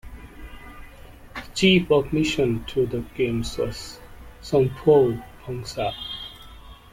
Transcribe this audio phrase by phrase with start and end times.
[1.35, 3.99] The chief of mission to the games was
[4.41, 5.93] Somphou Phongsa.